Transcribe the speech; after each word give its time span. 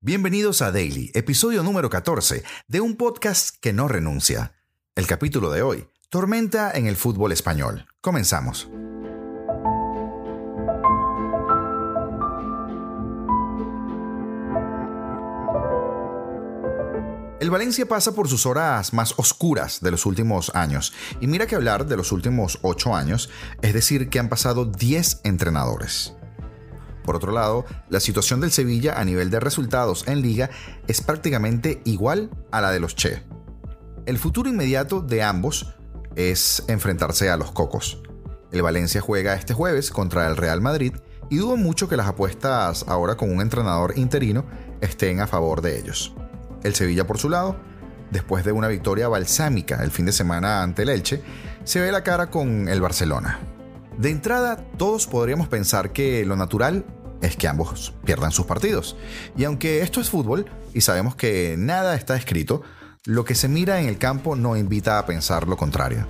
Bienvenidos 0.00 0.62
a 0.62 0.70
Daily, 0.70 1.10
episodio 1.12 1.64
número 1.64 1.90
14 1.90 2.44
de 2.68 2.80
un 2.80 2.94
podcast 2.94 3.56
que 3.60 3.72
no 3.72 3.88
renuncia. 3.88 4.52
El 4.94 5.08
capítulo 5.08 5.50
de 5.50 5.62
hoy, 5.62 5.88
Tormenta 6.08 6.70
en 6.70 6.86
el 6.86 6.94
fútbol 6.94 7.32
español. 7.32 7.84
Comenzamos. 8.00 8.68
El 17.40 17.50
Valencia 17.50 17.88
pasa 17.88 18.14
por 18.14 18.28
sus 18.28 18.46
horas 18.46 18.92
más 18.92 19.14
oscuras 19.16 19.80
de 19.80 19.90
los 19.90 20.06
últimos 20.06 20.52
años. 20.54 20.92
Y 21.20 21.26
mira 21.26 21.48
que 21.48 21.56
hablar 21.56 21.86
de 21.86 21.96
los 21.96 22.12
últimos 22.12 22.60
8 22.62 22.94
años, 22.94 23.30
es 23.62 23.74
decir, 23.74 24.10
que 24.10 24.20
han 24.20 24.28
pasado 24.28 24.64
10 24.64 25.22
entrenadores. 25.24 26.14
Por 27.08 27.16
otro 27.16 27.32
lado, 27.32 27.64
la 27.88 28.00
situación 28.00 28.42
del 28.42 28.50
Sevilla 28.50 29.00
a 29.00 29.04
nivel 29.06 29.30
de 29.30 29.40
resultados 29.40 30.06
en 30.08 30.20
liga 30.20 30.50
es 30.88 31.00
prácticamente 31.00 31.80
igual 31.86 32.28
a 32.50 32.60
la 32.60 32.70
de 32.70 32.80
los 32.80 32.96
Che. 32.96 33.22
El 34.04 34.18
futuro 34.18 34.50
inmediato 34.50 35.00
de 35.00 35.22
ambos 35.22 35.74
es 36.16 36.62
enfrentarse 36.68 37.30
a 37.30 37.38
los 37.38 37.50
Cocos. 37.50 38.02
El 38.52 38.60
Valencia 38.60 39.00
juega 39.00 39.32
este 39.32 39.54
jueves 39.54 39.90
contra 39.90 40.26
el 40.26 40.36
Real 40.36 40.60
Madrid 40.60 40.96
y 41.30 41.38
dudo 41.38 41.56
mucho 41.56 41.88
que 41.88 41.96
las 41.96 42.08
apuestas 42.08 42.84
ahora 42.86 43.16
con 43.16 43.32
un 43.32 43.40
entrenador 43.40 43.94
interino 43.96 44.44
estén 44.82 45.20
a 45.20 45.26
favor 45.26 45.62
de 45.62 45.78
ellos. 45.78 46.14
El 46.62 46.74
Sevilla, 46.74 47.06
por 47.06 47.16
su 47.16 47.30
lado, 47.30 47.56
después 48.10 48.44
de 48.44 48.52
una 48.52 48.68
victoria 48.68 49.08
balsámica 49.08 49.82
el 49.82 49.92
fin 49.92 50.04
de 50.04 50.12
semana 50.12 50.62
ante 50.62 50.82
el 50.82 50.90
Elche, 50.90 51.22
se 51.64 51.80
ve 51.80 51.90
la 51.90 52.04
cara 52.04 52.28
con 52.28 52.68
el 52.68 52.82
Barcelona. 52.82 53.40
De 53.98 54.10
entrada, 54.10 54.58
todos 54.76 55.08
podríamos 55.08 55.48
pensar 55.48 55.92
que 55.92 56.24
lo 56.24 56.36
natural 56.36 56.84
es 57.20 57.36
que 57.36 57.48
ambos 57.48 57.94
pierdan 58.04 58.30
sus 58.30 58.46
partidos. 58.46 58.96
Y 59.36 59.44
aunque 59.44 59.82
esto 59.82 60.00
es 60.00 60.10
fútbol 60.10 60.46
y 60.74 60.80
sabemos 60.80 61.16
que 61.16 61.56
nada 61.58 61.94
está 61.94 62.16
escrito, 62.16 62.62
lo 63.04 63.24
que 63.24 63.34
se 63.34 63.48
mira 63.48 63.80
en 63.80 63.88
el 63.88 63.98
campo 63.98 64.36
no 64.36 64.56
invita 64.56 64.98
a 64.98 65.06
pensar 65.06 65.48
lo 65.48 65.56
contrario. 65.56 66.06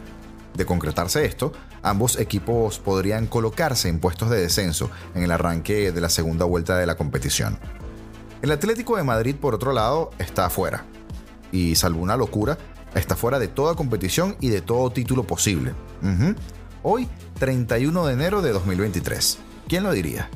De 0.54 0.66
concretarse 0.66 1.24
esto, 1.24 1.52
ambos 1.82 2.18
equipos 2.18 2.78
podrían 2.78 3.26
colocarse 3.26 3.88
en 3.88 4.00
puestos 4.00 4.30
de 4.30 4.40
descenso 4.40 4.90
en 5.14 5.22
el 5.22 5.30
arranque 5.30 5.92
de 5.92 6.00
la 6.00 6.08
segunda 6.08 6.44
vuelta 6.44 6.76
de 6.76 6.86
la 6.86 6.96
competición. 6.96 7.58
El 8.42 8.50
Atlético 8.50 8.96
de 8.96 9.04
Madrid, 9.04 9.36
por 9.36 9.54
otro 9.54 9.72
lado, 9.72 10.10
está 10.18 10.46
afuera. 10.46 10.84
Y 11.52 11.76
salvo 11.76 12.00
una 12.00 12.16
locura, 12.16 12.58
está 12.94 13.16
fuera 13.16 13.38
de 13.38 13.48
toda 13.48 13.74
competición 13.74 14.36
y 14.40 14.48
de 14.48 14.60
todo 14.60 14.90
título 14.90 15.24
posible. 15.24 15.74
Hoy, 16.82 17.08
31 17.38 18.06
de 18.06 18.12
enero 18.12 18.42
de 18.42 18.52
2023. 18.52 19.38
¿Quién 19.68 19.82
lo 19.82 19.92
diría? 19.92 20.30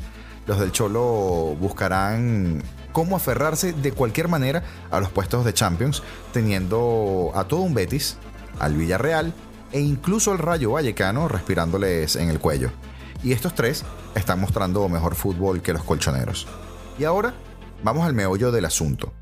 Los 0.46 0.58
del 0.58 0.72
Cholo 0.72 1.56
buscarán 1.60 2.62
cómo 2.92 3.16
aferrarse 3.16 3.72
de 3.72 3.92
cualquier 3.92 4.28
manera 4.28 4.62
a 4.90 5.00
los 5.00 5.10
puestos 5.10 5.44
de 5.44 5.54
Champions, 5.54 6.02
teniendo 6.32 7.32
a 7.34 7.44
todo 7.44 7.60
un 7.60 7.74
Betis, 7.74 8.16
al 8.58 8.74
Villarreal 8.74 9.32
e 9.72 9.80
incluso 9.80 10.32
al 10.32 10.38
Rayo 10.38 10.72
Vallecano 10.72 11.28
respirándoles 11.28 12.16
en 12.16 12.28
el 12.28 12.38
cuello. 12.38 12.70
Y 13.22 13.32
estos 13.32 13.54
tres 13.54 13.84
están 14.14 14.40
mostrando 14.40 14.88
mejor 14.88 15.14
fútbol 15.14 15.62
que 15.62 15.72
los 15.72 15.84
colchoneros. 15.84 16.46
Y 16.98 17.04
ahora 17.04 17.34
Vamos 17.82 18.06
al 18.06 18.14
meollo 18.14 18.52
del 18.52 18.64
asunto. 18.64 19.12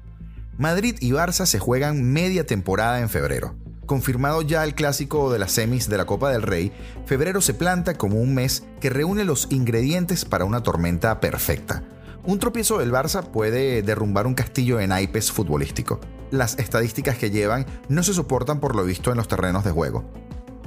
Madrid 0.58 0.96
y 1.00 1.12
Barça 1.12 1.46
se 1.46 1.58
juegan 1.58 2.12
media 2.12 2.44
temporada 2.44 3.00
en 3.00 3.08
febrero. 3.08 3.54
Confirmado 3.90 4.42
ya 4.42 4.62
el 4.62 4.76
clásico 4.76 5.32
de 5.32 5.40
las 5.40 5.50
semis 5.50 5.88
de 5.88 5.96
la 5.96 6.04
Copa 6.04 6.30
del 6.30 6.42
Rey, 6.42 6.70
febrero 7.06 7.40
se 7.40 7.54
planta 7.54 7.94
como 7.94 8.20
un 8.20 8.32
mes 8.36 8.62
que 8.80 8.88
reúne 8.88 9.24
los 9.24 9.48
ingredientes 9.50 10.24
para 10.24 10.44
una 10.44 10.62
tormenta 10.62 11.18
perfecta. 11.18 11.82
Un 12.22 12.38
tropiezo 12.38 12.78
del 12.78 12.92
Barça 12.92 13.24
puede 13.24 13.82
derrumbar 13.82 14.28
un 14.28 14.34
castillo 14.34 14.78
en 14.78 14.90
naipes 14.90 15.32
futbolístico. 15.32 15.98
Las 16.30 16.56
estadísticas 16.60 17.18
que 17.18 17.32
llevan 17.32 17.66
no 17.88 18.04
se 18.04 18.14
soportan 18.14 18.60
por 18.60 18.76
lo 18.76 18.84
visto 18.84 19.10
en 19.10 19.16
los 19.16 19.26
terrenos 19.26 19.64
de 19.64 19.72
juego. 19.72 20.04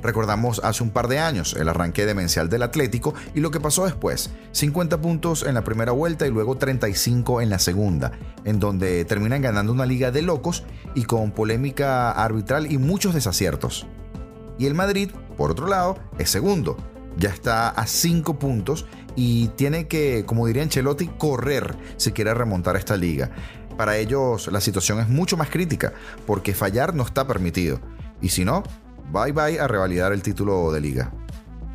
Recordamos 0.03 0.59
hace 0.63 0.83
un 0.83 0.89
par 0.89 1.07
de 1.07 1.19
años 1.19 1.55
el 1.57 1.69
arranque 1.69 2.05
demencial 2.05 2.49
del 2.49 2.63
Atlético 2.63 3.13
y 3.33 3.39
lo 3.39 3.51
que 3.51 3.61
pasó 3.61 3.85
después. 3.85 4.31
50 4.51 4.99
puntos 4.99 5.43
en 5.43 5.53
la 5.53 5.63
primera 5.63 5.93
vuelta 5.93 6.27
y 6.27 6.29
luego 6.29 6.57
35 6.57 7.41
en 7.41 7.49
la 7.49 7.57
segunda, 7.57 8.11
en 8.43 8.59
donde 8.59 9.05
terminan 9.05 9.41
ganando 9.41 9.71
una 9.71 9.85
liga 9.85 10.11
de 10.11 10.21
locos 10.21 10.65
y 10.93 11.03
con 11.03 11.31
polémica 11.31 12.11
arbitral 12.11 12.69
y 12.71 12.77
muchos 12.77 13.13
desaciertos. 13.13 13.87
Y 14.59 14.65
el 14.65 14.75
Madrid, 14.75 15.09
por 15.37 15.51
otro 15.51 15.67
lado, 15.67 15.97
es 16.19 16.29
segundo. 16.29 16.77
Ya 17.17 17.29
está 17.29 17.69
a 17.69 17.87
5 17.87 18.37
puntos 18.39 18.85
y 19.15 19.47
tiene 19.49 19.87
que, 19.87 20.25
como 20.25 20.47
diría 20.47 20.63
Ancelotti, 20.63 21.07
correr 21.07 21.75
si 21.95 22.11
quiere 22.11 22.33
remontar 22.33 22.75
esta 22.75 22.97
liga. 22.97 23.31
Para 23.77 23.97
ellos 23.97 24.51
la 24.51 24.61
situación 24.61 24.99
es 24.99 25.07
mucho 25.07 25.37
más 25.37 25.49
crítica, 25.49 25.93
porque 26.27 26.53
fallar 26.53 26.93
no 26.93 27.03
está 27.03 27.25
permitido. 27.25 27.79
Y 28.21 28.29
si 28.29 28.45
no, 28.45 28.63
bye 29.11 29.31
bye 29.31 29.59
a 29.59 29.67
revalidar 29.67 30.13
el 30.13 30.21
título 30.21 30.71
de 30.71 30.81
liga. 30.81 31.11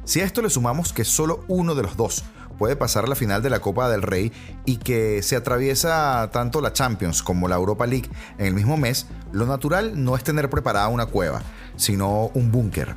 Si 0.04 0.20
a 0.20 0.24
esto 0.24 0.40
le 0.40 0.50
sumamos 0.50 0.92
que 0.92 1.04
solo 1.04 1.44
uno 1.48 1.74
de 1.74 1.82
los 1.82 1.96
dos 1.96 2.24
puede 2.58 2.76
pasar 2.76 3.04
a 3.04 3.08
la 3.08 3.14
final 3.14 3.42
de 3.42 3.50
la 3.50 3.60
Copa 3.60 3.88
del 3.88 4.02
Rey 4.02 4.32
y 4.64 4.76
que 4.76 5.22
se 5.22 5.36
atraviesa 5.36 6.28
tanto 6.32 6.60
la 6.60 6.72
Champions 6.72 7.22
como 7.22 7.48
la 7.48 7.56
Europa 7.56 7.86
League 7.86 8.10
en 8.36 8.46
el 8.46 8.54
mismo 8.54 8.76
mes, 8.76 9.06
lo 9.32 9.46
natural 9.46 10.02
no 10.02 10.16
es 10.16 10.24
tener 10.24 10.50
preparada 10.50 10.88
una 10.88 11.06
cueva, 11.06 11.42
sino 11.76 12.30
un 12.34 12.50
búnker, 12.50 12.96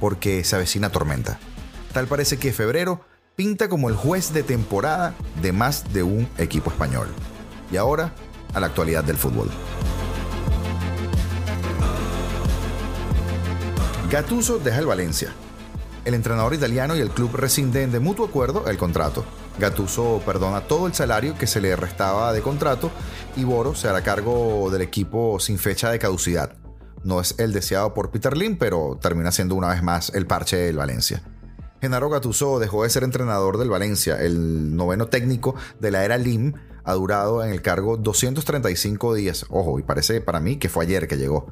porque 0.00 0.42
se 0.44 0.56
avecina 0.56 0.90
tormenta. 0.90 1.38
Tal 1.92 2.06
parece 2.06 2.38
que 2.38 2.52
febrero 2.52 3.02
pinta 3.36 3.68
como 3.68 3.88
el 3.88 3.96
juez 3.96 4.32
de 4.32 4.42
temporada 4.42 5.14
de 5.42 5.52
más 5.52 5.92
de 5.92 6.02
un 6.02 6.28
equipo 6.38 6.70
español. 6.70 7.08
Y 7.70 7.76
ahora, 7.76 8.12
a 8.54 8.60
la 8.60 8.66
actualidad 8.66 9.04
del 9.04 9.16
fútbol. 9.16 9.50
Gattuso 14.12 14.58
deja 14.58 14.78
el 14.78 14.84
Valencia. 14.84 15.32
El 16.04 16.12
entrenador 16.12 16.52
italiano 16.52 16.94
y 16.94 17.00
el 17.00 17.08
club 17.08 17.34
rescinden 17.34 17.90
de 17.92 17.98
mutuo 17.98 18.26
acuerdo 18.26 18.66
el 18.66 18.76
contrato. 18.76 19.24
Gattuso 19.58 20.20
perdona 20.26 20.60
todo 20.60 20.86
el 20.86 20.92
salario 20.92 21.34
que 21.38 21.46
se 21.46 21.62
le 21.62 21.74
restaba 21.76 22.34
de 22.34 22.42
contrato 22.42 22.90
y 23.36 23.44
Boro 23.44 23.74
se 23.74 23.88
hará 23.88 24.02
cargo 24.02 24.68
del 24.70 24.82
equipo 24.82 25.40
sin 25.40 25.58
fecha 25.58 25.90
de 25.90 25.98
caducidad. 25.98 26.52
No 27.02 27.22
es 27.22 27.36
el 27.38 27.54
deseado 27.54 27.94
por 27.94 28.10
Peter 28.10 28.36
Lim, 28.36 28.58
pero 28.58 28.98
termina 29.00 29.32
siendo 29.32 29.54
una 29.54 29.68
vez 29.68 29.82
más 29.82 30.10
el 30.14 30.26
parche 30.26 30.58
del 30.58 30.76
Valencia. 30.76 31.22
Genaro 31.80 32.10
Gattuso 32.10 32.58
dejó 32.58 32.82
de 32.82 32.90
ser 32.90 33.04
entrenador 33.04 33.56
del 33.56 33.70
Valencia, 33.70 34.20
el 34.20 34.76
noveno 34.76 35.06
técnico 35.06 35.54
de 35.80 35.90
la 35.90 36.04
era 36.04 36.18
Lim, 36.18 36.52
ha 36.84 36.94
durado 36.94 37.44
en 37.44 37.50
el 37.50 37.62
cargo 37.62 37.96
235 37.96 39.14
días. 39.14 39.46
Ojo, 39.50 39.78
y 39.78 39.82
parece 39.82 40.20
para 40.20 40.40
mí 40.40 40.56
que 40.56 40.68
fue 40.68 40.84
ayer 40.84 41.08
que 41.08 41.16
llegó. 41.16 41.46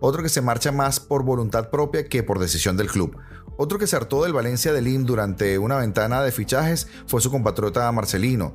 Otro 0.00 0.22
que 0.22 0.28
se 0.28 0.42
marcha 0.42 0.72
más 0.72 1.00
por 1.00 1.24
voluntad 1.24 1.70
propia 1.70 2.08
que 2.08 2.22
por 2.22 2.38
decisión 2.38 2.76
del 2.76 2.90
club. 2.90 3.16
Otro 3.56 3.78
que 3.78 3.86
se 3.86 3.96
hartó 3.96 4.22
del 4.22 4.34
Valencia 4.34 4.72
de 4.72 4.82
Lim 4.82 5.04
durante 5.04 5.58
una 5.58 5.78
ventana 5.78 6.22
de 6.22 6.32
fichajes 6.32 6.88
fue 7.06 7.20
su 7.20 7.30
compatriota 7.30 7.90
Marcelino, 7.92 8.54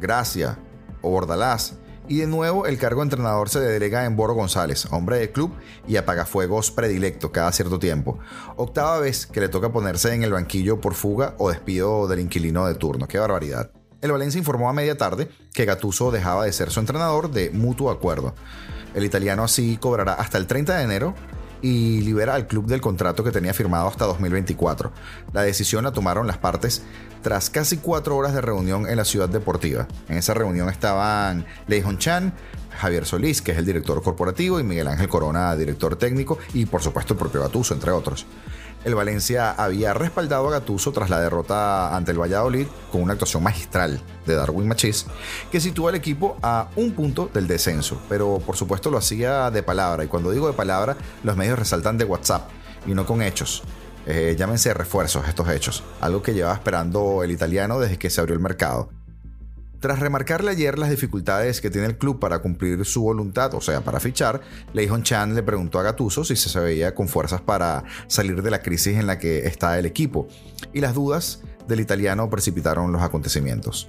Gracia 0.00 0.58
o 1.02 1.10
Bordalás. 1.10 1.74
Y 2.06 2.18
de 2.18 2.26
nuevo 2.26 2.64
el 2.66 2.78
cargo 2.78 3.02
de 3.02 3.06
entrenador 3.06 3.50
se 3.50 3.60
delega 3.60 4.06
en 4.06 4.16
Boro 4.16 4.32
González, 4.32 4.86
hombre 4.92 5.18
de 5.18 5.30
club 5.30 5.52
y 5.86 5.96
apagafuegos 5.96 6.70
predilecto 6.70 7.32
cada 7.32 7.52
cierto 7.52 7.78
tiempo. 7.78 8.18
Octava 8.56 8.98
vez 9.00 9.26
que 9.26 9.40
le 9.40 9.48
toca 9.48 9.72
ponerse 9.72 10.14
en 10.14 10.22
el 10.22 10.32
banquillo 10.32 10.80
por 10.80 10.94
fuga 10.94 11.34
o 11.36 11.50
despido 11.50 12.08
del 12.08 12.20
inquilino 12.20 12.66
de 12.66 12.76
turno. 12.76 13.08
Qué 13.08 13.18
barbaridad. 13.18 13.77
El 14.00 14.12
Valencia 14.12 14.38
informó 14.38 14.68
a 14.68 14.72
media 14.72 14.96
tarde 14.96 15.28
que 15.52 15.64
Gattuso 15.64 16.12
dejaba 16.12 16.44
de 16.44 16.52
ser 16.52 16.70
su 16.70 16.78
entrenador 16.78 17.32
de 17.32 17.50
mutuo 17.50 17.90
acuerdo. 17.90 18.32
El 18.94 19.04
italiano 19.04 19.42
así 19.42 19.76
cobrará 19.76 20.14
hasta 20.14 20.38
el 20.38 20.46
30 20.46 20.76
de 20.76 20.84
enero 20.84 21.14
y 21.62 22.00
libera 22.02 22.36
al 22.36 22.46
club 22.46 22.66
del 22.66 22.80
contrato 22.80 23.24
que 23.24 23.32
tenía 23.32 23.52
firmado 23.52 23.88
hasta 23.88 24.04
2024. 24.04 24.92
La 25.32 25.42
decisión 25.42 25.82
la 25.82 25.90
tomaron 25.90 26.28
las 26.28 26.38
partes 26.38 26.82
tras 27.22 27.50
casi 27.50 27.78
cuatro 27.78 28.16
horas 28.16 28.34
de 28.34 28.40
reunión 28.40 28.88
en 28.88 28.96
la 28.96 29.04
ciudad 29.04 29.28
deportiva. 29.28 29.88
En 30.08 30.16
esa 30.16 30.32
reunión 30.32 30.68
estaban 30.68 31.44
Lei 31.66 31.82
Hon 31.82 31.98
Chan, 31.98 32.32
Javier 32.78 33.04
Solís, 33.04 33.42
que 33.42 33.50
es 33.50 33.58
el 33.58 33.66
director 33.66 34.00
corporativo, 34.00 34.60
y 34.60 34.62
Miguel 34.62 34.86
Ángel 34.86 35.08
Corona, 35.08 35.56
director 35.56 35.96
técnico, 35.96 36.38
y 36.54 36.66
por 36.66 36.82
supuesto 36.82 37.14
el 37.14 37.18
propio 37.18 37.40
Gattuso, 37.40 37.74
entre 37.74 37.90
otros 37.90 38.26
el 38.88 38.94
Valencia 38.94 39.52
había 39.52 39.94
respaldado 39.94 40.48
a 40.48 40.50
Gatuso 40.50 40.92
tras 40.92 41.10
la 41.10 41.20
derrota 41.20 41.94
ante 41.96 42.12
el 42.12 42.20
Valladolid 42.20 42.66
con 42.90 43.02
una 43.02 43.12
actuación 43.12 43.42
magistral 43.42 44.00
de 44.26 44.34
Darwin 44.34 44.66
Machís, 44.66 45.06
que 45.52 45.60
sitúa 45.60 45.90
al 45.90 45.96
equipo 45.96 46.36
a 46.42 46.68
un 46.76 46.92
punto 46.92 47.30
del 47.32 47.46
descenso, 47.46 48.00
pero 48.08 48.38
por 48.44 48.56
supuesto 48.56 48.90
lo 48.90 48.98
hacía 48.98 49.50
de 49.50 49.62
palabra, 49.62 50.04
y 50.04 50.08
cuando 50.08 50.30
digo 50.30 50.46
de 50.46 50.54
palabra, 50.54 50.96
los 51.22 51.36
medios 51.36 51.58
resaltan 51.58 51.98
de 51.98 52.04
WhatsApp 52.04 52.48
y 52.86 52.94
no 52.94 53.06
con 53.06 53.22
hechos. 53.22 53.62
Eh, 54.06 54.36
llámense 54.38 54.72
refuerzos 54.72 55.28
estos 55.28 55.48
hechos, 55.50 55.84
algo 56.00 56.22
que 56.22 56.32
llevaba 56.32 56.54
esperando 56.54 57.22
el 57.22 57.30
italiano 57.30 57.78
desde 57.78 57.98
que 57.98 58.10
se 58.10 58.20
abrió 58.20 58.34
el 58.34 58.40
mercado. 58.40 58.88
Tras 59.80 60.00
remarcarle 60.00 60.50
ayer 60.50 60.76
las 60.76 60.90
dificultades 60.90 61.60
que 61.60 61.70
tiene 61.70 61.86
el 61.86 61.98
club 61.98 62.18
para 62.18 62.40
cumplir 62.40 62.84
su 62.84 63.02
voluntad, 63.02 63.54
o 63.54 63.60
sea, 63.60 63.82
para 63.82 64.00
fichar, 64.00 64.40
Leihon 64.72 65.04
Chan 65.04 65.36
le 65.36 65.44
preguntó 65.44 65.78
a 65.78 65.84
Gatuso 65.84 66.24
si 66.24 66.34
se 66.34 66.58
veía 66.58 66.96
con 66.96 67.06
fuerzas 67.06 67.40
para 67.40 67.84
salir 68.08 68.42
de 68.42 68.50
la 68.50 68.60
crisis 68.60 68.96
en 68.96 69.06
la 69.06 69.20
que 69.20 69.46
está 69.46 69.78
el 69.78 69.86
equipo, 69.86 70.26
y 70.72 70.80
las 70.80 70.94
dudas 70.94 71.42
del 71.68 71.78
italiano 71.78 72.28
precipitaron 72.28 72.90
los 72.90 73.02
acontecimientos. 73.02 73.88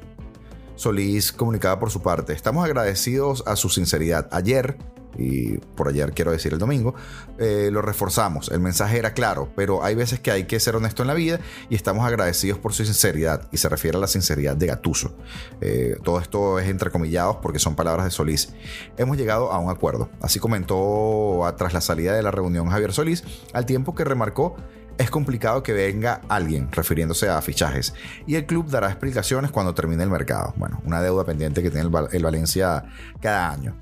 Solís 0.75 1.31
comunicaba 1.31 1.79
por 1.79 1.89
su 1.89 2.03
parte, 2.03 2.33
estamos 2.33 2.63
agradecidos 2.63 3.43
a 3.47 3.55
su 3.55 3.69
sinceridad. 3.69 4.29
Ayer, 4.31 4.77
y 5.19 5.57
por 5.75 5.89
ayer 5.89 6.13
quiero 6.13 6.31
decir 6.31 6.53
el 6.53 6.59
domingo, 6.59 6.95
eh, 7.37 7.69
lo 7.71 7.81
reforzamos. 7.81 8.49
El 8.49 8.61
mensaje 8.61 8.97
era 8.97 9.13
claro, 9.13 9.51
pero 9.55 9.83
hay 9.83 9.95
veces 9.95 10.19
que 10.19 10.31
hay 10.31 10.45
que 10.45 10.59
ser 10.59 10.75
honesto 10.75 11.03
en 11.03 11.07
la 11.07 11.13
vida 11.13 11.39
y 11.69 11.75
estamos 11.75 12.05
agradecidos 12.05 12.57
por 12.57 12.73
su 12.73 12.85
sinceridad. 12.85 13.47
Y 13.51 13.57
se 13.57 13.67
refiere 13.67 13.97
a 13.97 14.01
la 14.01 14.07
sinceridad 14.07 14.55
de 14.55 14.67
Gatuso. 14.67 15.15
Eh, 15.61 15.97
todo 16.03 16.19
esto 16.19 16.59
es 16.59 16.69
entrecomillados 16.69 17.37
porque 17.37 17.59
son 17.59 17.75
palabras 17.75 18.05
de 18.05 18.11
Solís. 18.11 18.53
Hemos 18.97 19.17
llegado 19.17 19.51
a 19.51 19.59
un 19.59 19.69
acuerdo. 19.69 20.09
Así 20.21 20.39
comentó 20.39 21.41
tras 21.57 21.73
la 21.73 21.81
salida 21.81 22.13
de 22.13 22.23
la 22.23 22.31
reunión 22.31 22.69
Javier 22.69 22.93
Solís, 22.93 23.23
al 23.53 23.65
tiempo 23.65 23.93
que 23.95 24.03
remarcó 24.03 24.55
es 24.97 25.09
complicado 25.09 25.63
que 25.63 25.71
venga 25.71 26.19
alguien 26.27 26.69
refiriéndose 26.73 27.29
a 27.29 27.41
fichajes 27.41 27.93
y 28.27 28.35
el 28.35 28.45
club 28.45 28.69
dará 28.69 28.89
explicaciones 28.89 29.49
cuando 29.49 29.73
termine 29.73 30.03
el 30.03 30.09
mercado. 30.09 30.53
Bueno, 30.57 30.81
una 30.83 31.01
deuda 31.01 31.23
pendiente 31.23 31.63
que 31.63 31.71
tiene 31.71 31.87
el, 31.87 32.07
el 32.11 32.23
Valencia 32.23 32.83
cada 33.21 33.49
año. 33.51 33.77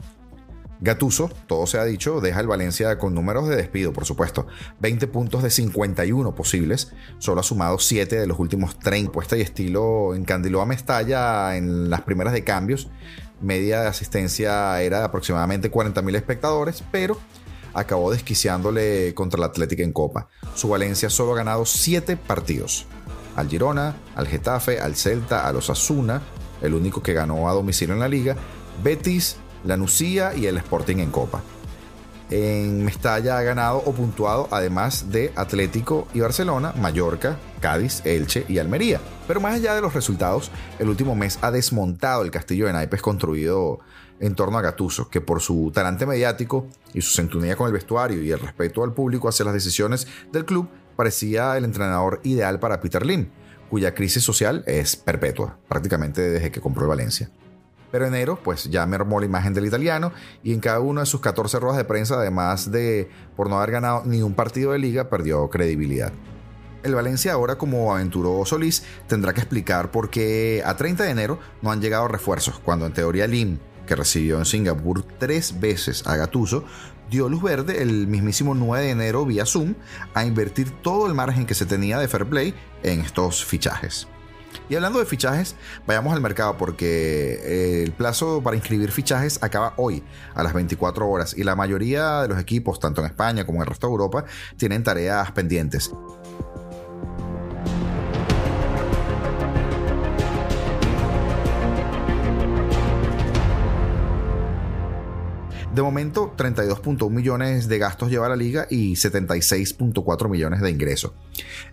Gatuso, 0.80 1.30
todo 1.48 1.66
se 1.66 1.80
ha 1.80 1.86
dicho, 1.86 2.22
deja 2.22 2.40
el 2.40 2.48
Valencia 2.48 2.98
con 3.00 3.16
números 3.16 3.48
de 3.48 3.56
despido, 3.56 3.94
por 3.94 4.06
supuesto. 4.06 4.48
20 4.80 5.08
puntos 5.08 5.42
de 5.42 5.50
51 5.50 6.36
posibles, 6.36 6.94
solo 7.18 7.42
ha 7.42 7.44
sumado 7.44 7.80
7 7.80 8.20
de 8.20 8.28
los 8.28 8.40
últimos 8.40 8.78
30. 8.80 9.12
Puesta 9.12 9.36
y 9.38 9.42
estilo 9.42 10.14
encandiló 10.14 10.62
a 10.62 10.66
Mestalla 10.66 11.56
en 11.58 11.90
las 11.90 12.02
primeras 12.02 12.34
de 12.34 12.44
cambios. 12.44 12.90
Media 13.42 13.82
de 13.82 13.88
asistencia 13.88 14.82
era 14.82 15.00
de 15.00 15.06
aproximadamente 15.06 15.72
40.000 15.72 16.16
espectadores, 16.16 16.84
pero 16.92 17.18
acabó 17.74 18.12
desquiciándole 18.12 19.14
contra 19.14 19.38
el 19.38 19.44
Atlético 19.44 19.84
en 19.84 19.94
Copa. 19.94 20.30
Su 20.56 20.70
Valencia 20.70 21.10
solo 21.10 21.34
ha 21.34 21.38
ganado 21.38 21.66
7 21.66 22.18
partidos. 22.18 22.86
Al 23.36 23.48
Girona, 23.48 23.96
al 24.16 24.28
Getafe, 24.28 24.80
al 24.80 24.96
Celta, 24.96 25.48
a 25.48 25.54
los 25.54 25.70
Asuna, 25.70 26.22
el 26.62 26.74
único 26.74 27.04
que 27.04 27.14
ganó 27.14 27.48
a 27.50 27.54
domicilio 27.54 27.94
en 27.94 28.00
la 28.00 28.08
liga, 28.08 28.36
Betis, 28.84 29.38
la 29.68 29.78
Nucía 29.78 30.34
y 30.34 30.48
el 30.48 30.58
Sporting 30.58 30.98
en 30.98 31.12
Copa. 31.12 31.44
En 32.30 32.84
Mestalla 32.84 33.38
ha 33.38 33.44
ganado 33.44 33.78
o 33.86 33.94
puntuado 33.94 34.48
además 34.52 35.12
de 35.12 35.32
Atlético 35.36 36.08
y 36.14 36.22
Barcelona, 36.22 36.74
Mallorca, 36.78 37.38
Cádiz, 37.60 38.02
Elche 38.06 38.46
y 38.48 38.60
Almería. 38.60 39.00
Pero 39.28 39.40
más 39.40 39.56
allá 39.56 39.76
de 39.76 39.82
los 39.82 39.94
resultados, 39.94 40.52
el 40.80 40.90
último 40.90 41.16
mes 41.16 41.38
ha 41.42 41.52
desmontado 41.52 42.24
el 42.24 42.32
castillo 42.32 42.66
de 42.68 42.74
naipes 42.74 43.02
construido 43.02 43.80
en 44.20 44.36
torno 44.36 44.58
a 44.58 44.62
Gatuso, 44.62 45.10
que 45.10 45.22
por 45.22 45.42
su 45.42 45.72
talante 45.74 46.06
mediático 46.06 46.68
y 46.94 47.02
su 47.02 47.12
sintonía 47.12 47.56
con 47.56 47.68
el 47.68 47.74
vestuario 47.74 48.22
y 48.24 48.32
el 48.32 48.40
respeto 48.40 48.84
al 48.84 48.94
público 48.94 49.30
hacia 49.30 49.46
las 49.46 49.54
decisiones 49.54 50.08
del 50.32 50.46
club, 50.46 50.70
parecía 50.96 51.58
el 51.58 51.66
entrenador 51.66 52.20
ideal 52.24 52.60
para 52.60 52.82
Peter 52.82 53.06
Lim, 53.06 53.30
cuya 53.70 53.94
crisis 53.94 54.24
social 54.24 54.64
es 54.66 54.96
perpetua, 54.96 55.58
prácticamente 55.68 56.22
desde 56.22 56.52
que 56.52 56.62
compró 56.62 56.84
el 56.84 56.90
Valencia. 56.90 57.30
Pero 57.92 58.06
enero, 58.06 58.40
pues 58.44 58.66
ya 58.66 58.86
mermó 58.86 59.20
la 59.20 59.26
imagen 59.26 59.54
del 59.54 59.66
italiano 59.66 60.12
y 60.44 60.54
en 60.54 60.60
cada 60.60 60.80
una 60.80 61.02
de 61.02 61.08
sus 61.08 61.22
14 61.22 61.60
ruedas 61.60 61.78
de 61.78 61.86
prensa, 61.86 62.16
además 62.16 62.72
de 62.72 63.10
por 63.36 63.50
no 63.50 63.58
haber 63.58 63.72
ganado 63.72 64.04
ni 64.06 64.22
un 64.22 64.34
partido 64.34 64.74
de 64.74 64.80
liga, 64.80 65.10
perdió 65.10 65.50
credibilidad. 65.50 66.12
El 66.84 66.96
Valencia 66.96 67.34
ahora, 67.34 67.58
como 67.58 67.94
aventuró 67.94 68.46
Solís, 68.46 68.84
tendrá 69.08 69.34
que 69.34 69.42
explicar 69.42 69.92
por 69.92 70.10
qué 70.10 70.62
a 70.66 70.76
30 70.76 71.04
de 71.04 71.10
enero 71.10 71.40
no 71.62 71.72
han 71.72 71.82
llegado 71.82 72.08
refuerzos, 72.08 72.60
cuando 72.60 72.86
en 72.86 72.94
teoría 72.94 73.28
Lim, 73.28 73.58
que 73.86 73.96
recibió 73.96 74.38
en 74.38 74.46
Singapur 74.46 75.04
tres 75.18 75.60
veces 75.60 76.06
a 76.06 76.16
Gatuso, 76.16 76.66
dio 77.10 77.30
luz 77.30 77.42
verde 77.42 77.82
el 77.82 78.08
mismísimo 78.08 78.54
9 78.54 78.86
de 78.86 78.92
enero 78.92 79.26
vía 79.26 79.46
Zoom 79.46 79.76
a 80.14 80.26
invertir 80.26 80.72
todo 80.82 81.08
el 81.08 81.14
margen 81.14 81.46
que 81.46 81.56
se 81.56 81.66
tenía 81.66 81.98
de 82.00 82.08
fair 82.08 82.26
play 82.26 82.54
en 82.84 83.02
estos 83.02 83.44
fichajes. 83.44 84.08
Y 84.70 84.76
hablando 84.76 85.00
de 85.00 85.06
fichajes, 85.06 85.56
vayamos 85.86 86.14
al 86.14 86.22
mercado 86.22 86.58
porque 86.58 87.40
eh, 87.42 87.84
el 87.84 87.94
plazo 87.94 88.42
para 88.44 88.58
inscribir 88.58 88.92
fichajes 88.92 89.42
acaba 89.42 89.74
hoy 89.78 90.04
a 90.36 90.44
las 90.44 90.54
24 90.54 91.08
horas 91.08 91.38
y 91.38 91.44
la 91.44 91.56
mayoría 91.56 92.24
de 92.24 92.28
los 92.28 92.40
equipos, 92.40 92.80
tanto 92.80 93.02
en 93.02 93.08
España 93.08 93.46
como 93.46 93.60
en 93.60 93.62
el 93.62 93.68
resto 93.68 93.88
de 93.88 93.92
Europa, 93.92 94.26
tienen 94.58 94.84
tareas 94.84 95.32
pendientes. 95.32 95.92
De 105.74 105.84
momento, 105.84 106.34
32.1 106.36 107.12
millones 107.12 107.68
de 107.68 107.78
gastos 107.78 108.10
lleva 108.10 108.28
la 108.28 108.36
liga 108.36 108.66
y 108.68 108.94
76.4 108.94 110.28
millones 110.28 110.60
de 110.60 110.72
ingresos. 110.72 111.12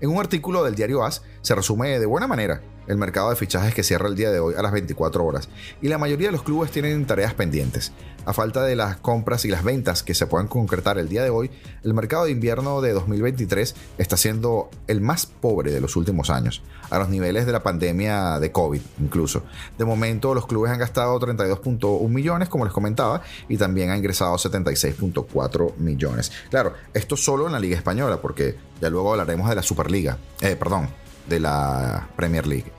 En 0.01 0.11
un 0.11 0.19
artículo 0.19 0.65
del 0.65 0.75
diario 0.75 1.05
AS 1.05 1.23
se 1.43 1.55
resume 1.55 1.99
de 1.99 2.07
buena 2.07 2.27
manera 2.27 2.63
el 2.87 2.97
mercado 2.97 3.31
de 3.31 3.37
fichajes 3.37 3.75
que 3.75 3.83
cierra 3.83 4.09
el 4.09 4.17
día 4.17 4.31
de 4.31 4.41
hoy 4.41 4.55
a 4.57 4.63
las 4.63 4.73
24 4.73 5.25
horas 5.25 5.49
y 5.81 5.89
la 5.89 5.99
mayoría 5.99 6.29
de 6.29 6.33
los 6.33 6.43
clubes 6.43 6.71
tienen 6.71 7.07
tareas 7.07 7.35
pendientes. 7.35 7.93
A 8.27 8.33
falta 8.33 8.63
de 8.63 8.75
las 8.75 8.97
compras 8.97 9.45
y 9.45 9.49
las 9.49 9.63
ventas 9.63 10.03
que 10.03 10.15
se 10.15 10.27
puedan 10.27 10.49
concretar 10.49 10.97
el 10.97 11.11
día 11.11 11.23
de 11.23 11.29
hoy, 11.29 11.51
el 11.83 11.93
mercado 11.93 12.25
de 12.25 12.31
invierno 12.31 12.81
de 12.81 12.93
2023 12.93 13.75
está 13.99 14.17
siendo 14.17 14.71
el 14.87 15.03
más 15.03 15.27
pobre 15.27 15.71
de 15.71 15.81
los 15.81 15.95
últimos 15.97 16.31
años, 16.31 16.63
a 16.89 16.99
los 16.99 17.11
niveles 17.11 17.45
de 17.45 17.53
la 17.53 17.63
pandemia 17.63 18.39
de 18.41 18.51
COVID 18.51 18.81
incluso. 19.01 19.43
De 19.77 19.85
momento 19.85 20.35
los 20.35 20.47
clubes 20.47 20.73
han 20.73 20.79
gastado 20.79 21.21
32.1 21.21 22.09
millones, 22.09 22.49
como 22.49 22.65
les 22.65 22.73
comentaba, 22.73 23.21
y 23.47 23.59
también 23.59 23.91
han 23.91 23.99
ingresado 23.99 24.37
76.4 24.37 25.77
millones. 25.77 26.33
Claro, 26.49 26.73
esto 26.95 27.19
solo 27.19 27.47
en 27.47 27.53
la 27.53 27.61
Liga 27.61 27.77
Española, 27.77 28.23
porque 28.23 28.57
ya 28.81 28.89
luego 28.89 29.13
hablaremos 29.13 29.51
de 29.55 29.56
la 29.56 29.62
Superliga, 29.62 30.19
eh, 30.41 30.56
perdón, 30.56 30.89
de 31.29 31.41
la 31.41 32.09
Premier 32.17 32.47
League. 32.47 32.73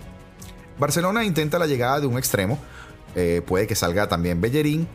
Barcelona 0.77 1.23
intenta 1.23 1.57
la 1.57 1.67
llegada 1.67 2.01
de 2.01 2.07
un 2.07 2.17
extremo, 2.17 2.59
eh, 3.15 3.41
puede 3.45 3.65
que 3.65 3.75
salga 3.75 4.07
también 4.07 4.41
Bellerín 4.41 4.87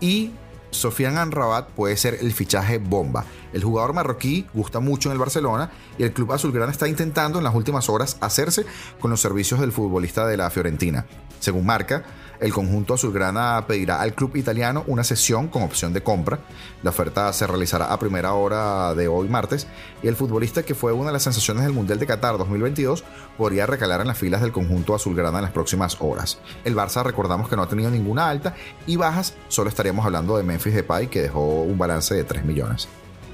y 0.00 0.32
Sofian 0.70 1.18
Anrabat 1.18 1.68
puede 1.70 1.96
ser 1.96 2.18
el 2.20 2.32
fichaje 2.32 2.78
bomba. 2.78 3.24
El 3.52 3.62
jugador 3.62 3.92
marroquí 3.92 4.46
gusta 4.52 4.80
mucho 4.80 5.08
en 5.08 5.14
el 5.14 5.18
Barcelona 5.18 5.70
y 5.98 6.02
el 6.02 6.12
club 6.12 6.32
azulgrana 6.32 6.72
está 6.72 6.88
intentando 6.88 7.38
en 7.38 7.44
las 7.44 7.54
últimas 7.54 7.88
horas 7.88 8.16
hacerse 8.20 8.64
con 9.00 9.10
los 9.10 9.20
servicios 9.20 9.60
del 9.60 9.72
futbolista 9.72 10.26
de 10.26 10.36
la 10.36 10.50
Fiorentina. 10.50 11.06
Según 11.40 11.66
marca, 11.66 12.04
el 12.42 12.52
conjunto 12.52 12.94
azulgrana 12.94 13.64
pedirá 13.68 14.00
al 14.02 14.14
club 14.14 14.34
italiano 14.34 14.82
una 14.88 15.04
sesión 15.04 15.46
con 15.46 15.62
opción 15.62 15.92
de 15.92 16.02
compra. 16.02 16.40
La 16.82 16.90
oferta 16.90 17.32
se 17.32 17.46
realizará 17.46 17.92
a 17.92 17.98
primera 18.00 18.34
hora 18.34 18.94
de 18.94 19.06
hoy 19.06 19.28
martes 19.28 19.68
y 20.02 20.08
el 20.08 20.16
futbolista 20.16 20.64
que 20.64 20.74
fue 20.74 20.92
una 20.92 21.06
de 21.06 21.12
las 21.12 21.22
sensaciones 21.22 21.62
del 21.62 21.72
Mundial 21.72 22.00
de 22.00 22.06
Qatar 22.06 22.36
2022 22.36 23.04
podría 23.38 23.66
recalar 23.66 24.00
en 24.00 24.08
las 24.08 24.18
filas 24.18 24.42
del 24.42 24.50
conjunto 24.50 24.92
azulgrana 24.92 25.38
en 25.38 25.44
las 25.44 25.52
próximas 25.52 25.96
horas. 26.00 26.40
El 26.64 26.74
Barça 26.74 27.04
recordamos 27.04 27.48
que 27.48 27.54
no 27.54 27.62
ha 27.62 27.68
tenido 27.68 27.90
ninguna 27.90 28.28
alta 28.28 28.56
y 28.88 28.96
bajas, 28.96 29.34
solo 29.46 29.68
estaríamos 29.68 30.04
hablando 30.04 30.36
de 30.36 30.42
Memphis 30.42 30.74
Depay 30.74 31.06
que 31.06 31.22
dejó 31.22 31.62
un 31.62 31.78
balance 31.78 32.12
de 32.12 32.24
3 32.24 32.44
millones. 32.44 32.88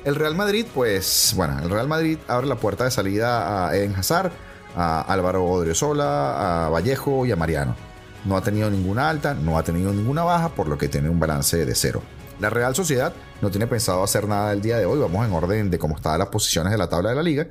El 0.04 0.16
Real 0.16 0.34
Madrid, 0.34 0.66
pues 0.74 1.32
bueno, 1.34 1.58
el 1.62 1.70
Real 1.70 1.88
Madrid 1.88 2.18
abre 2.28 2.46
la 2.46 2.56
puerta 2.56 2.84
de 2.84 2.90
salida 2.90 3.68
a 3.68 3.74
Eden 3.74 3.94
Hazard, 3.94 4.32
a 4.76 5.00
Álvaro 5.00 5.46
Odriozola, 5.46 6.66
a 6.66 6.68
Vallejo 6.68 7.24
y 7.24 7.32
a 7.32 7.36
Mariano 7.36 7.88
no 8.24 8.36
ha 8.36 8.42
tenido 8.42 8.70
ninguna 8.70 9.08
alta, 9.08 9.34
no 9.34 9.58
ha 9.58 9.62
tenido 9.62 9.92
ninguna 9.92 10.24
baja, 10.24 10.50
por 10.50 10.68
lo 10.68 10.78
que 10.78 10.88
tiene 10.88 11.08
un 11.08 11.20
balance 11.20 11.64
de 11.64 11.74
cero. 11.74 12.02
La 12.40 12.50
Real 12.50 12.74
Sociedad 12.74 13.12
no 13.42 13.50
tiene 13.50 13.66
pensado 13.66 14.02
hacer 14.02 14.28
nada 14.28 14.52
el 14.52 14.62
día 14.62 14.78
de 14.78 14.86
hoy, 14.86 14.98
vamos 15.00 15.26
en 15.26 15.32
orden 15.32 15.70
de 15.70 15.78
cómo 15.78 15.96
están 15.96 16.18
las 16.18 16.28
posiciones 16.28 16.70
de 16.70 16.78
la 16.78 16.88
tabla 16.88 17.10
de 17.10 17.16
la 17.16 17.22
liga. 17.22 17.48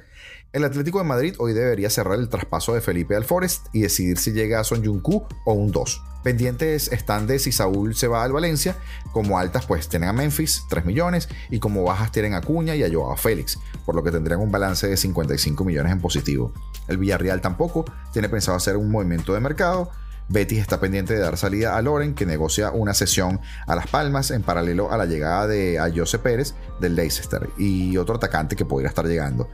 El 0.53 0.63
Atlético 0.63 0.99
de 0.99 1.03
Madrid 1.03 1.35
hoy 1.39 1.53
debería 1.53 1.89
cerrar 1.89 2.17
el 2.17 2.29
traspaso 2.29 2.73
de 2.73 2.79
Felipe 2.79 3.15
al 3.15 3.25
Forest 3.25 3.67
y 3.73 3.81
decidir 3.81 4.17
si 4.17 4.31
llega 4.31 4.61
a 4.61 4.63
Son 4.63 4.83
Jung-Koo 4.83 5.27
o 5.45 5.53
un 5.53 5.71
2. 5.71 6.01
Pendientes 6.23 6.91
están 6.91 7.27
de 7.27 7.37
si 7.39 7.51
Saúl 7.51 7.95
se 7.95 8.07
va 8.07 8.23
al 8.23 8.31
Valencia, 8.31 8.75
como 9.11 9.37
altas 9.37 9.65
pues 9.65 9.87
tienen 9.87 10.09
a 10.09 10.13
Memphis, 10.13 10.63
3 10.69 10.85
millones, 10.85 11.29
y 11.49 11.59
como 11.59 11.83
bajas 11.83 12.11
tienen 12.11 12.33
a 12.33 12.41
Cuña 12.41 12.75
y 12.75 12.83
a 12.83 12.91
Joao 12.91 13.15
Félix, 13.17 13.59
por 13.85 13.93
lo 13.93 14.03
que 14.03 14.11
tendrían 14.11 14.39
un 14.39 14.51
balance 14.51 14.87
de 14.87 14.97
55 14.97 15.63
millones 15.63 15.91
en 15.91 16.01
positivo. 16.01 16.53
El 16.87 16.97
Villarreal 16.97 17.41
tampoco 17.41 17.85
tiene 18.13 18.29
pensado 18.29 18.57
hacer 18.57 18.77
un 18.77 18.89
movimiento 18.89 19.33
de 19.33 19.41
mercado, 19.41 19.91
Betis 20.29 20.59
está 20.59 20.79
pendiente 20.79 21.13
de 21.13 21.19
dar 21.19 21.37
salida 21.37 21.77
a 21.77 21.81
Loren, 21.81 22.13
que 22.13 22.25
negocia 22.25 22.71
una 22.71 22.93
sesión 22.93 23.39
a 23.65 23.75
Las 23.75 23.87
Palmas 23.87 24.31
en 24.31 24.43
paralelo 24.43 24.91
a 24.91 24.97
la 24.97 25.05
llegada 25.05 25.47
de 25.47 25.79
a 25.79 25.89
Jose 25.93 26.19
Pérez 26.19 26.53
del 26.81 26.95
Leicester 26.95 27.49
y 27.57 27.95
otro 27.97 28.15
atacante 28.15 28.55
que 28.55 28.65
podría 28.65 28.89
estar 28.89 29.05
llegando. 29.05 29.49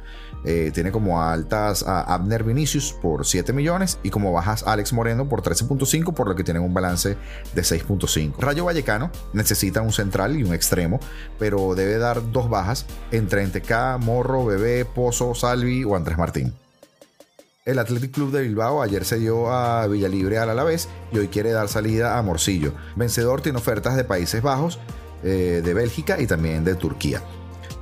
Eh, 0.45 0.71
tiene 0.73 0.91
como 0.91 1.21
altas 1.21 1.83
a 1.83 2.01
Abner 2.01 2.43
Vinicius 2.43 2.93
por 2.93 3.25
7 3.25 3.53
millones 3.53 3.99
y 4.03 4.09
como 4.09 4.33
bajas 4.33 4.63
Alex 4.67 4.91
Moreno 4.91 5.29
por 5.29 5.41
13.5, 5.41 6.13
por 6.13 6.27
lo 6.27 6.35
que 6.35 6.43
tienen 6.43 6.63
un 6.63 6.73
balance 6.73 7.17
de 7.53 7.61
6.5. 7.61 8.37
Rayo 8.39 8.65
Vallecano 8.65 9.11
necesita 9.31 9.81
un 9.81 9.93
central 9.93 10.37
y 10.37 10.43
un 10.43 10.53
extremo, 10.53 10.99
pero 11.39 11.75
debe 11.75 11.97
dar 11.97 12.31
dos 12.31 12.49
bajas 12.49 12.85
entre 13.11 13.43
Enteca, 13.43 13.97
Morro, 13.99 14.45
Bebé, 14.45 14.85
Pozo, 14.85 15.35
Salvi 15.35 15.83
o 15.83 15.95
Andrés 15.95 16.17
Martín. 16.17 16.53
El 17.65 17.79
Athletic 17.79 18.11
Club 18.11 18.31
de 18.31 18.41
Bilbao 18.41 18.81
ayer 18.81 19.05
se 19.05 19.19
dio 19.19 19.49
a 19.49 19.87
Villalibre 19.87 20.37
al 20.37 20.49
Alavés 20.49 20.89
y 21.13 21.19
hoy 21.19 21.29
quiere 21.29 21.51
dar 21.51 21.69
salida 21.69 22.17
a 22.17 22.21
Morcillo. 22.21 22.73
Vencedor 22.97 23.39
tiene 23.39 23.57
ofertas 23.57 23.95
de 23.95 24.03
Países 24.03 24.41
Bajos, 24.41 24.79
eh, 25.23 25.61
de 25.63 25.73
Bélgica 25.73 26.19
y 26.19 26.27
también 26.27 26.65
de 26.65 26.75
Turquía. 26.75 27.21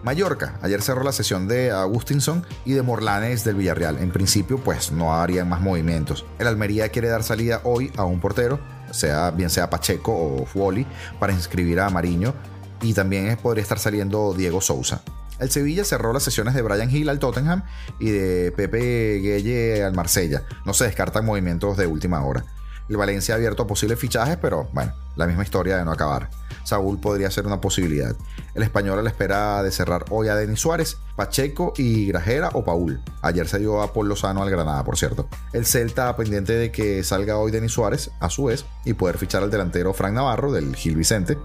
Mallorca, 0.04 0.60
ayer 0.62 0.84
cerró 0.84 1.04
la 1.04 1.12
sesión 1.12 1.48
de 1.48 1.72
Agustinson 1.72 2.46
y 2.64 2.74
de 2.74 2.84
Morlanes 2.84 3.44
del 3.44 3.56
Villarreal. 3.56 3.98
En 3.98 4.12
principio, 4.12 4.60
pues 4.60 4.92
no 4.92 5.16
harían 5.16 5.50
más 5.50 5.62
movimientos. 5.62 6.26
El 6.38 6.46
Almería 6.46 6.90
quiere 6.90 7.08
dar 7.08 7.24
salida 7.24 7.62
hoy 7.64 7.92
a 7.98 8.04
un 8.04 8.20
portero, 8.20 8.60
sea 8.92 9.32
bien 9.32 9.50
sea 9.50 9.72
Pacheco 9.72 10.14
o 10.14 10.46
Fuoli, 10.46 10.86
para 11.20 11.34
inscribir 11.34 11.80
a 11.80 11.90
Mariño. 11.90 12.36
Y 12.84 12.94
también 12.94 13.36
podría 13.38 13.64
estar 13.64 13.80
saliendo 13.80 14.36
Diego 14.36 14.62
Sousa. 14.62 15.02
El 15.41 15.50
Sevilla 15.50 15.83
cerró 15.83 16.13
las 16.13 16.21
sesiones 16.21 16.53
de 16.53 16.62
Brian 16.62 16.95
Hill 16.95 17.10
al 17.10 17.17
Tottenham 17.17 17.63
y 18.00 18.12
de 18.12 18.51
Pepe 18.51 19.19
Gueye 19.21 19.83
al 19.83 19.93
Marsella. 19.93 20.43
No 20.65 20.74
se 20.75 20.86
descartan 20.86 21.25
movimientos 21.25 21.77
de 21.77 21.88
última 21.88 22.24
hora. 22.24 22.45
El 22.88 22.98
Valencia 22.98 23.33
ha 23.33 23.38
abierto 23.38 23.65
posibles 23.65 23.98
fichajes, 23.98 24.38
pero 24.38 24.69
bueno, 24.71 24.93
la 25.15 25.25
misma 25.25 25.41
historia 25.43 25.77
de 25.77 25.86
no 25.86 25.91
acabar. 25.91 26.29
Saúl 26.63 27.00
podría 27.00 27.31
ser 27.31 27.48
una 27.48 27.60
posibilidad. 27.60 28.15
El 28.53 28.62
español 28.62 29.00
a 29.00 29.01
la 29.01 29.10
espera 29.10 29.63
de 29.63 29.71
cerrar 29.71 30.05
hoy 30.12 30.27
a 30.27 30.36
Denis 30.36 30.60
Suárez, 30.60 30.98
Pacheco 31.15 31.74
y 31.75 32.05
Grajera 32.07 32.50
o 32.53 32.63
Paul. 32.63 33.01
Ayer 33.24 33.48
se 33.48 33.57
dio 33.57 33.81
a 33.81 33.93
Paul 33.93 34.10
Lozano 34.10 34.43
al 34.43 34.50
Granada, 34.51 34.83
por 34.83 34.95
cierto. 34.95 35.27
El 35.53 35.65
Celta 35.65 36.15
pendiente 36.15 36.53
de 36.53 36.71
que 36.71 37.03
salga 37.03 37.38
hoy 37.38 37.50
Denis 37.51 37.71
Suárez, 37.71 38.12
a 38.19 38.29
su 38.29 38.45
vez, 38.45 38.65
y 38.86 38.93
poder 38.93 39.17
fichar 39.17 39.41
al 39.41 39.50
delantero 39.50 39.93
Frank 39.93 40.13
Navarro 40.13 40.51
del 40.51 40.75
Gil 40.75 40.95
Vicente. 40.95 41.38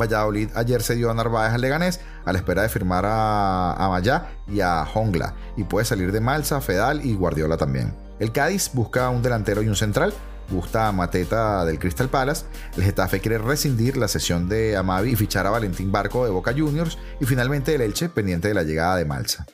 Valladolid 0.00 0.50
ayer 0.54 0.82
se 0.82 0.94
dio 0.94 1.10
a 1.10 1.14
Narváez 1.14 1.52
al 1.52 1.60
Leganés 1.60 2.00
a 2.24 2.32
la 2.32 2.38
espera 2.38 2.62
de 2.62 2.68
firmar 2.68 3.04
a, 3.06 3.72
a 3.72 4.28
y 4.48 4.60
a 4.60 4.84
Hongla 4.84 5.34
y 5.56 5.64
puede 5.64 5.84
salir 5.84 6.12
de 6.12 6.20
Malsa, 6.20 6.60
Fedal 6.60 7.04
y 7.04 7.14
Guardiola 7.14 7.56
también. 7.56 7.94
El 8.18 8.32
Cádiz 8.32 8.70
busca 8.72 9.08
un 9.10 9.22
delantero 9.22 9.62
y 9.62 9.68
un 9.68 9.76
central 9.76 10.12
gusta 10.52 10.92
Mateta 10.92 11.64
del 11.64 11.78
Crystal 11.78 12.08
Palace, 12.08 12.44
el 12.76 12.84
Getafe 12.84 13.20
quiere 13.20 13.38
rescindir 13.38 13.96
la 13.96 14.08
sesión 14.08 14.48
de 14.48 14.76
Amavi 14.76 15.12
y 15.12 15.16
fichar 15.16 15.46
a 15.46 15.50
Valentín 15.50 15.90
Barco 15.90 16.24
de 16.24 16.30
Boca 16.30 16.52
Juniors 16.56 16.98
y 17.20 17.24
finalmente 17.24 17.74
el 17.74 17.80
Elche 17.80 18.08
pendiente 18.08 18.48
de 18.48 18.54
la 18.54 18.62
llegada 18.62 18.96
de 18.96 19.04
Malsa. 19.04 19.46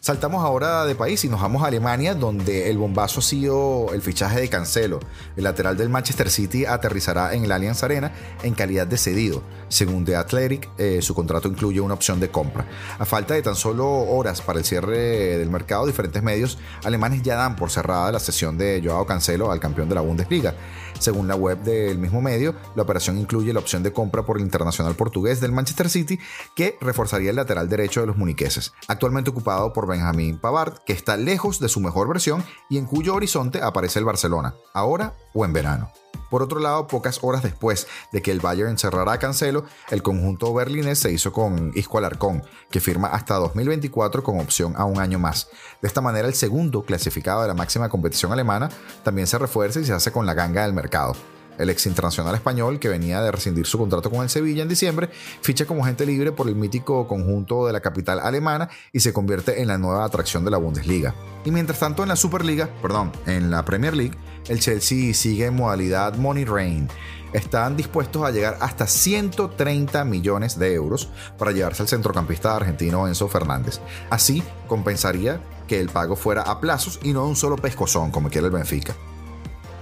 Saltamos 0.00 0.44
ahora 0.44 0.84
de 0.86 0.94
país 0.94 1.24
y 1.24 1.28
nos 1.28 1.40
vamos 1.40 1.64
a 1.64 1.66
Alemania, 1.66 2.14
donde 2.14 2.70
el 2.70 2.78
bombazo 2.78 3.18
ha 3.18 3.22
sido 3.22 3.88
el 3.92 4.00
fichaje 4.00 4.40
de 4.40 4.48
Cancelo. 4.48 5.00
El 5.36 5.42
lateral 5.42 5.76
del 5.76 5.88
Manchester 5.88 6.30
City 6.30 6.64
aterrizará 6.64 7.34
en 7.34 7.44
el 7.44 7.50
Allianz 7.50 7.82
Arena 7.82 8.12
en 8.44 8.54
calidad 8.54 8.86
de 8.86 8.96
cedido. 8.96 9.42
Según 9.68 10.04
The 10.04 10.14
Athletic, 10.14 10.68
eh, 10.78 11.00
su 11.02 11.14
contrato 11.14 11.48
incluye 11.48 11.80
una 11.80 11.94
opción 11.94 12.20
de 12.20 12.30
compra. 12.30 12.64
A 12.96 13.04
falta 13.04 13.34
de 13.34 13.42
tan 13.42 13.56
solo 13.56 13.88
horas 13.88 14.40
para 14.40 14.60
el 14.60 14.64
cierre 14.64 15.36
del 15.36 15.50
mercado, 15.50 15.84
diferentes 15.84 16.22
medios 16.22 16.58
alemanes 16.84 17.22
ya 17.22 17.34
dan 17.34 17.56
por 17.56 17.70
cerrada 17.70 18.12
la 18.12 18.20
sesión 18.20 18.56
de 18.56 18.80
Joao 18.82 19.04
Cancelo 19.04 19.50
al 19.50 19.58
campeón 19.58 19.88
de 19.88 19.96
la 19.96 20.00
Bundesliga. 20.00 20.54
Según 20.98 21.28
la 21.28 21.36
web 21.36 21.62
del 21.62 21.98
mismo 21.98 22.20
medio, 22.20 22.54
la 22.74 22.82
operación 22.82 23.18
incluye 23.18 23.52
la 23.52 23.60
opción 23.60 23.82
de 23.82 23.92
compra 23.92 24.24
por 24.24 24.38
el 24.38 24.42
internacional 24.42 24.94
portugués 24.94 25.40
del 25.40 25.52
Manchester 25.52 25.88
City, 25.88 26.18
que 26.54 26.76
reforzaría 26.80 27.30
el 27.30 27.36
lateral 27.36 27.68
derecho 27.68 28.00
de 28.00 28.06
los 28.06 28.16
muniqueses, 28.16 28.72
actualmente 28.88 29.30
ocupado 29.30 29.72
por 29.72 29.86
Benjamín 29.86 30.38
Pavard, 30.38 30.78
que 30.84 30.92
está 30.92 31.16
lejos 31.16 31.60
de 31.60 31.68
su 31.68 31.80
mejor 31.80 32.08
versión 32.08 32.44
y 32.68 32.78
en 32.78 32.86
cuyo 32.86 33.14
horizonte 33.14 33.62
aparece 33.62 33.98
el 33.98 34.04
Barcelona, 34.04 34.54
ahora 34.74 35.14
o 35.34 35.44
en 35.44 35.52
verano. 35.52 35.92
Por 36.30 36.42
otro 36.42 36.60
lado, 36.60 36.86
pocas 36.86 37.20
horas 37.22 37.42
después 37.42 37.86
de 38.12 38.22
que 38.22 38.30
el 38.30 38.40
Bayern 38.40 38.78
cerrara 38.78 39.12
a 39.12 39.18
Cancelo, 39.18 39.64
el 39.90 40.02
conjunto 40.02 40.52
berlinés 40.52 40.98
se 40.98 41.12
hizo 41.12 41.32
con 41.32 41.72
Isco 41.74 41.98
Alarcón, 41.98 42.42
que 42.70 42.80
firma 42.80 43.08
hasta 43.08 43.34
2024 43.36 44.22
con 44.22 44.40
opción 44.40 44.74
a 44.76 44.84
un 44.84 45.00
año 45.00 45.18
más. 45.18 45.48
De 45.80 45.88
esta 45.88 46.00
manera, 46.00 46.28
el 46.28 46.34
segundo 46.34 46.82
clasificado 46.82 47.42
de 47.42 47.48
la 47.48 47.54
máxima 47.54 47.88
competición 47.88 48.32
alemana 48.32 48.68
también 49.02 49.26
se 49.26 49.38
refuerza 49.38 49.80
y 49.80 49.84
se 49.84 49.92
hace 49.92 50.12
con 50.12 50.26
la 50.26 50.34
ganga 50.34 50.62
del 50.62 50.72
mercado. 50.72 51.14
El 51.58 51.70
ex 51.70 51.86
internacional 51.86 52.34
español, 52.34 52.78
que 52.78 52.88
venía 52.88 53.20
de 53.20 53.32
rescindir 53.32 53.66
su 53.66 53.78
contrato 53.78 54.10
con 54.10 54.22
el 54.22 54.30
Sevilla 54.30 54.62
en 54.62 54.68
diciembre, 54.68 55.10
ficha 55.42 55.66
como 55.66 55.84
agente 55.84 56.06
libre 56.06 56.32
por 56.32 56.48
el 56.48 56.54
mítico 56.54 57.06
conjunto 57.06 57.66
de 57.66 57.72
la 57.72 57.80
capital 57.80 58.20
alemana 58.20 58.68
y 58.92 59.00
se 59.00 59.12
convierte 59.12 59.60
en 59.60 59.68
la 59.68 59.78
nueva 59.78 60.04
atracción 60.04 60.44
de 60.44 60.50
la 60.50 60.58
Bundesliga. 60.58 61.14
Y 61.44 61.50
mientras 61.50 61.78
tanto 61.78 62.02
en 62.02 62.08
la 62.08 62.16
Superliga, 62.16 62.68
perdón, 62.82 63.12
en 63.26 63.50
la 63.50 63.64
Premier 63.64 63.96
League, 63.96 64.16
el 64.48 64.60
Chelsea 64.60 65.14
sigue 65.14 65.46
en 65.46 65.56
modalidad 65.56 66.14
Money 66.16 66.44
Rain. 66.44 66.88
Están 67.32 67.76
dispuestos 67.76 68.24
a 68.24 68.30
llegar 68.30 68.56
hasta 68.60 68.86
130 68.86 70.04
millones 70.04 70.58
de 70.58 70.72
euros 70.72 71.10
para 71.36 71.52
llevarse 71.52 71.82
al 71.82 71.88
centrocampista 71.88 72.56
argentino 72.56 73.06
Enzo 73.06 73.28
Fernández. 73.28 73.80
Así 74.08 74.42
compensaría 74.66 75.40
que 75.66 75.78
el 75.80 75.90
pago 75.90 76.16
fuera 76.16 76.42
a 76.42 76.60
plazos 76.60 76.98
y 77.02 77.12
no 77.12 77.26
un 77.26 77.36
solo 77.36 77.56
pescozón 77.56 78.10
como 78.10 78.30
quiere 78.30 78.46
el 78.46 78.52
Benfica. 78.52 78.94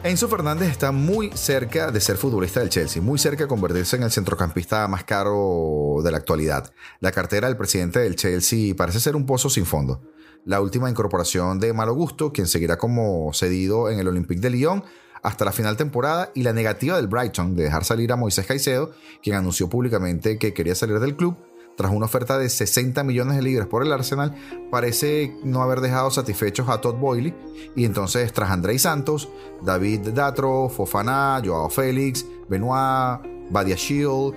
Enzo 0.03 0.29
Fernández 0.29 0.71
está 0.71 0.93
muy 0.93 1.31
cerca 1.35 1.91
de 1.91 2.00
ser 2.00 2.17
futbolista 2.17 2.61
del 2.61 2.69
Chelsea, 2.69 3.03
muy 3.03 3.19
cerca 3.19 3.45
de 3.45 3.49
convertirse 3.49 3.97
en 3.97 4.05
el 4.05 4.11
centrocampista 4.11 4.87
más 4.87 5.05
caro 5.05 5.97
de 6.05 6.11
la 6.11 6.19
actualidad. 6.19 6.73
La 7.00 7.11
cartera 7.11 7.49
del 7.49 7.57
presidente 7.57 7.99
del 7.99 8.15
Chelsea 8.15 8.75
parece 8.76 9.00
ser 9.00 9.17
un 9.17 9.26
pozo 9.26 9.50
sin 9.50 9.67
fondo 9.67 10.00
la 10.47 10.61
última 10.61 10.88
incorporación 10.88 11.59
de 11.59 11.73
Malo 11.73 11.93
Gusto, 11.95 12.33
quien 12.33 12.47
seguirá 12.47 12.79
como 12.79 13.33
cedido 13.35 13.91
en 13.91 13.99
el 13.99 14.07
Olympique 14.09 14.41
de 14.41 14.50
Lyon 14.50 14.85
hasta 15.23 15.45
la 15.45 15.50
final 15.50 15.76
temporada, 15.76 16.31
y 16.37 16.45
la 16.45 16.53
negativa 16.53 16.97
del 16.97 17.09
Brighton 17.09 17.57
de 17.57 17.65
dejar 17.65 17.85
salir 17.85 18.12
a 18.12 18.17
Moisés 18.17 18.47
Caicedo, 18.47 18.93
quien 19.21 19.35
anunció 19.35 19.69
públicamente 19.69 20.38
que 20.38 20.55
quería 20.55 20.76
salir 20.76 21.00
del 21.00 21.17
club. 21.17 21.37
Tras 21.76 21.92
una 21.92 22.06
oferta 22.06 22.38
de 22.38 22.49
60 22.49 23.02
millones 23.04 23.37
de 23.37 23.42
libras 23.42 23.66
por 23.66 23.85
el 23.85 23.92
Arsenal, 23.92 24.35
parece 24.71 25.37
no 25.45 25.62
haber 25.62 25.80
dejado 25.80 26.11
satisfechos 26.11 26.68
a 26.68 26.80
Todd 26.80 26.97
Boyle. 26.97 27.35
Y 27.75 27.85
entonces, 27.85 28.33
tras 28.33 28.50
Andrei 28.50 28.78
Santos, 28.78 29.28
David 29.62 30.09
Datro, 30.09 30.68
Fofana, 30.68 31.40
Joao 31.45 31.68
Félix, 31.68 32.25
Benoit, 32.49 33.21
Badia 33.50 33.76
Shield, 33.76 34.35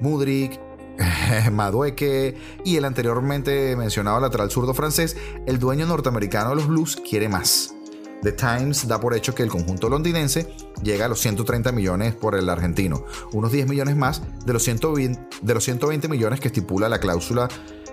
Mudrik, 0.00 0.60
Madueque 1.52 2.36
y 2.64 2.76
el 2.76 2.84
anteriormente 2.84 3.76
mencionado 3.76 4.20
lateral 4.20 4.50
zurdo 4.50 4.74
francés, 4.74 5.16
el 5.46 5.58
dueño 5.58 5.86
norteamericano 5.86 6.50
de 6.50 6.56
los 6.56 6.66
Blues 6.66 6.96
quiere 6.96 7.28
más. 7.28 7.75
The 8.22 8.32
Times 8.32 8.88
da 8.88 9.00
por 9.00 9.14
hecho 9.14 9.34
que 9.34 9.42
el 9.42 9.48
conjunto 9.48 9.88
londinense 9.88 10.54
llega 10.82 11.06
a 11.06 11.08
los 11.08 11.20
130 11.20 11.72
millones 11.72 12.14
por 12.14 12.34
el 12.34 12.48
argentino, 12.48 13.04
unos 13.32 13.52
10 13.52 13.68
millones 13.68 13.96
más 13.96 14.22
de 14.44 14.52
los, 14.52 14.62
120, 14.62 15.20
de 15.42 15.54
los 15.54 15.64
120 15.64 16.08
millones 16.08 16.40
que 16.40 16.48
estipula 16.48 16.88
la 16.88 16.98
cláusula 16.98 17.48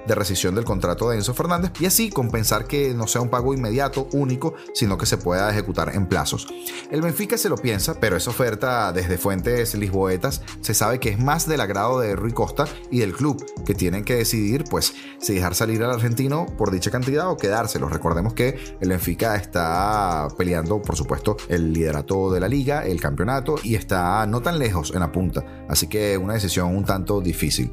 de 0.07 0.15
rescisión 0.15 0.55
del 0.55 0.65
contrato 0.65 1.10
de 1.10 1.17
Enzo 1.17 1.33
Fernández 1.33 1.72
y 1.79 1.86
así 1.86 2.10
compensar 2.10 2.65
que 2.65 2.93
no 2.93 3.07
sea 3.07 3.22
un 3.22 3.29
pago 3.29 3.53
inmediato, 3.53 4.07
único, 4.13 4.53
sino 4.74 4.98
que 4.98 5.05
se 5.05 5.17
pueda 5.17 5.50
ejecutar 5.50 5.95
en 5.95 6.07
plazos. 6.07 6.48
El 6.91 7.01
Benfica 7.01 7.38
se 7.38 7.50
lo 7.50 7.57
piensa, 7.57 7.95
pero 8.00 8.17
esa 8.17 8.29
oferta 8.29 8.91
desde 8.91 9.17
fuentes 9.17 9.75
lisboetas 9.75 10.41
se 10.62 10.74
sabe 10.74 11.00
que 11.00 11.10
es 11.10 11.19
más 11.19 11.48
del 11.48 11.62
agrado 11.62 12.00
de 12.00 12.15
Rui 12.15 12.33
Costa 12.33 12.65
y 12.91 13.00
del 13.00 13.13
club, 13.13 13.43
que 13.65 13.75
tienen 13.75 14.03
que 14.03 14.15
decidir 14.15 14.63
pues 14.69 14.93
si 15.19 15.33
dejar 15.33 15.55
salir 15.55 15.83
al 15.83 15.91
argentino 15.91 16.45
por 16.57 16.72
dicha 16.72 16.91
cantidad 16.91 17.29
o 17.29 17.38
quedárselo. 17.38 17.89
Recordemos 17.89 18.33
que 18.33 18.77
el 18.79 18.89
Benfica 18.89 19.36
está 19.36 20.27
peleando, 20.38 20.81
por 20.81 20.95
supuesto, 20.95 21.38
el 21.50 21.74
liderato 21.74 22.31
de 22.31 22.39
la 22.39 22.48
liga, 22.48 22.86
el 22.86 23.00
campeonato 23.00 23.55
y 23.63 23.75
está 23.75 24.25
no 24.27 24.41
tan 24.41 24.60
lejos 24.60 24.91
en 24.93 25.00
la 25.00 25.12
punta, 25.12 25.65
así 25.69 25.88
que 25.88 26.17
una 26.17 26.33
decisión 26.33 26.75
un 26.75 26.86
tanto 26.86 27.22
difícil. 27.22 27.72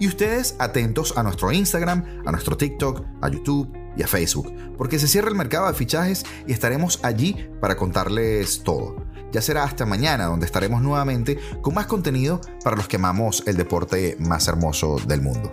Y 0.00 0.08
ustedes 0.08 0.56
atentos 0.58 1.12
a 1.18 1.22
nuestro 1.22 1.52
Instagram, 1.52 2.22
a 2.24 2.32
nuestro 2.32 2.56
TikTok, 2.56 3.04
a 3.20 3.28
YouTube 3.28 3.70
y 3.96 4.02
a 4.02 4.06
Facebook, 4.08 4.50
porque 4.78 4.98
se 4.98 5.06
cierra 5.06 5.28
el 5.28 5.34
mercado 5.34 5.68
de 5.68 5.74
fichajes 5.74 6.24
y 6.46 6.52
estaremos 6.52 7.00
allí 7.02 7.36
para 7.60 7.76
contarles 7.76 8.62
todo. 8.64 9.04
Ya 9.30 9.42
será 9.42 9.62
hasta 9.62 9.84
mañana 9.84 10.24
donde 10.24 10.46
estaremos 10.46 10.80
nuevamente 10.80 11.38
con 11.60 11.74
más 11.74 11.86
contenido 11.86 12.40
para 12.64 12.76
los 12.76 12.88
que 12.88 12.96
amamos 12.96 13.44
el 13.46 13.58
deporte 13.58 14.16
más 14.18 14.48
hermoso 14.48 14.96
del 15.06 15.20
mundo. 15.20 15.50